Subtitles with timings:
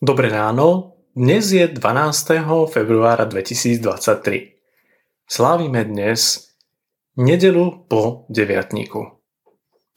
[0.00, 2.72] Dobré ráno, dnes je 12.
[2.72, 4.56] februára 2023.
[5.28, 6.48] Slávime dnes
[7.20, 9.20] nedelu po deviatníku.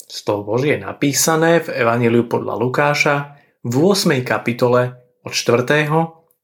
[0.03, 3.15] Slovo Božie je napísané v Evangeliu podľa Lukáša
[3.63, 4.19] v 8.
[4.27, 5.63] kapitole od 4.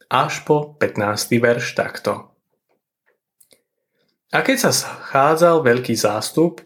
[0.08, 1.36] až po 15.
[1.36, 2.32] verš takto.
[4.32, 6.64] A keď sa schádzal veľký zástup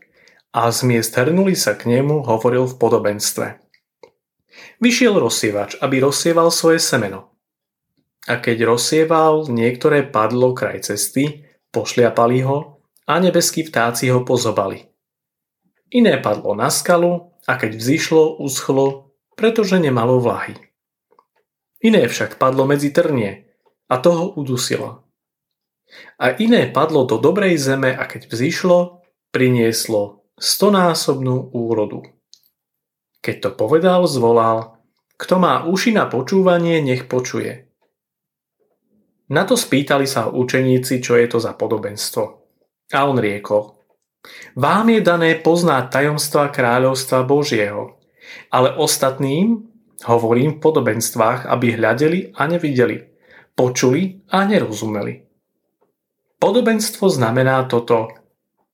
[0.53, 3.47] a z miest hrnuli sa k nemu, hovoril v podobenstve–
[4.79, 7.35] Vyšiel rozsievač, aby rozsieval svoje semeno.
[8.25, 14.89] A keď rozsieval, niektoré padlo kraj cesty, pošliapali ho a nebeskí vtáci ho pozobali.
[15.93, 20.57] Iné padlo na skalu a keď vzýšlo, uschlo, pretože nemalo vlahy.
[21.85, 23.45] Iné však padlo medzi trnie
[23.85, 25.05] a toho udusilo.
[26.17, 32.01] A iné padlo do dobrej zeme a keď vzýšlo, prinieslo stonásobnú úrodu.
[33.25, 34.77] Keď to povedal, zvolal,
[35.17, 37.65] kto má uši na počúvanie, nech počuje.
[39.33, 42.23] Na to spýtali sa učeníci, čo je to za podobenstvo.
[42.93, 43.81] A on riekol,
[44.53, 47.97] vám je dané poznať tajomstva kráľovstva Božieho,
[48.53, 49.65] ale ostatným
[50.05, 53.01] hovorím v podobenstvách, aby hľadeli a nevideli,
[53.57, 55.25] počuli a nerozumeli.
[56.37, 58.13] Podobenstvo znamená toto.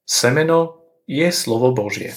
[0.03, 2.11] Semeno je slovo Božie.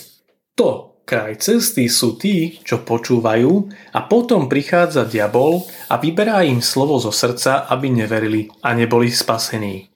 [0.58, 6.98] To, kraj cesty sú tí, čo počúvajú a potom prichádza diabol a vyberá im slovo
[6.98, 9.94] zo srdca, aby neverili a neboli spasení.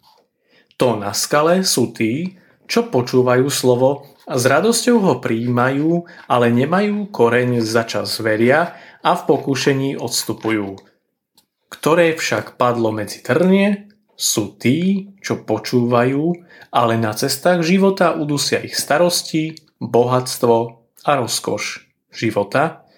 [0.79, 2.39] To na skale sú tí,
[2.71, 9.19] čo počúvajú slovo a s radosťou ho prijímajú, ale nemajú koreň za čas veria a
[9.19, 10.79] v pokušení odstupujú.
[11.67, 18.79] Ktoré však padlo medzi trnie, sú tí, čo počúvajú, ale na cestách života udusia ich
[18.79, 22.89] starosti, bohatstvo a rozkoš života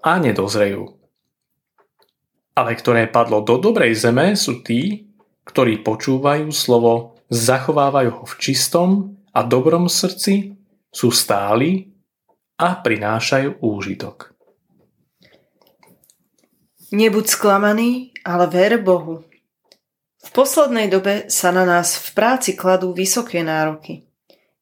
[0.00, 0.96] a nedozrejú.
[2.54, 5.08] Ale ktoré padlo do dobrej zeme sú tí,
[5.46, 8.88] ktorí počúvajú slovo, zachovávajú ho v čistom
[9.30, 10.58] a dobrom srdci,
[10.90, 11.94] sú stáli
[12.58, 14.34] a prinášajú úžitok.
[16.90, 19.22] Nebuď sklamaný, ale ver Bohu.
[20.20, 24.09] V poslednej dobe sa na nás v práci kladú vysoké nároky.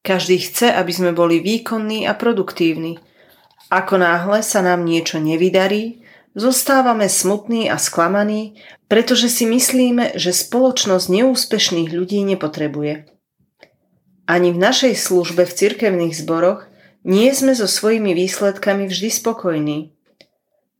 [0.02, 2.96] Každý chce, aby sme boli výkonní a produktívni.
[3.68, 6.00] Ako náhle sa nám niečo nevydarí,
[6.32, 8.56] zostávame smutní a sklamaní,
[8.88, 13.10] pretože si myslíme, že spoločnosť neúspešných ľudí nepotrebuje.
[14.28, 16.68] Ani v našej službe v cirkevných zboroch
[17.04, 19.78] nie sme so svojimi výsledkami vždy spokojní.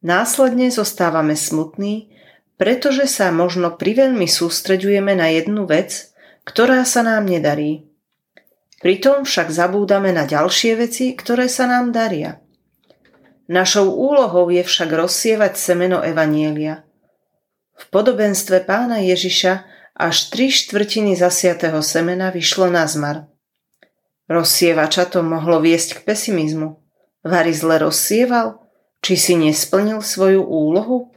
[0.04, 2.12] Následne zostávame smutní,
[2.60, 6.12] pretože sa možno priveľmi sústreďujeme na jednu vec,
[6.44, 7.88] ktorá sa nám nedarí.
[8.78, 12.39] Pritom však zabúdame na ďalšie veci, ktoré sa nám daria.
[13.50, 16.87] Našou úlohou je však rozsievať semeno Evanielia.
[17.75, 19.66] V podobenstve pána Ježiša
[19.99, 23.27] až tri štvrtiny zasiatého semena vyšlo na zmar.
[24.31, 26.78] Rozsievača to mohlo viesť k pesimizmu.
[27.27, 28.62] Vary zle rozsieval?
[29.03, 31.10] Či si nesplnil svoju úlohu?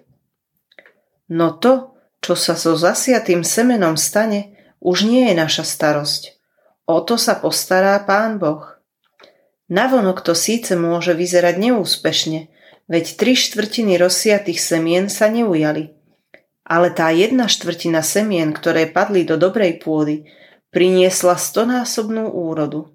[1.29, 1.93] No to,
[2.25, 6.40] čo sa so zasiatým semenom stane, už nie je naša starosť.
[6.91, 8.67] O to sa postará Pán Boh.
[9.71, 12.51] Navonok to síce môže vyzerať neúspešne,
[12.91, 15.95] veď tri štvrtiny rozsiatých semien sa neujali.
[16.67, 20.27] Ale tá jedna štvrtina semien, ktoré padli do dobrej pôdy,
[20.75, 22.91] priniesla stonásobnú úrodu.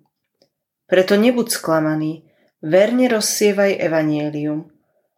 [0.85, 2.29] Preto nebuď sklamaný,
[2.61, 4.69] verne rozsievaj evanielium.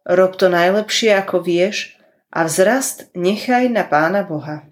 [0.07, 1.99] Rob to najlepšie, ako vieš,
[2.31, 4.68] a vzrast nechaj na Pána Boha.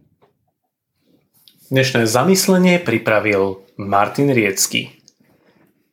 [1.67, 5.03] Dnešné zamyslenie pripravil Martin Riecky.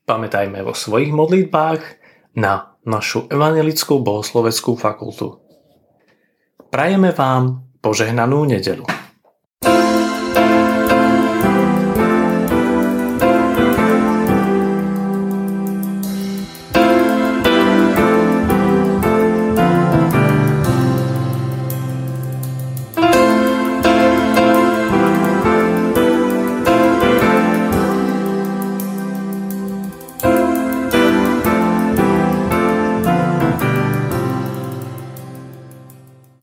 [0.05, 1.81] Pamätajme vo svojich modlitbách
[2.37, 5.41] na našu Evangelickú bohosloveckú fakultu.
[6.69, 8.85] Prajeme vám požehnanú nedelu.